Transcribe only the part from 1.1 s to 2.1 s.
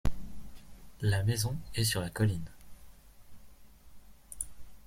maison est sur la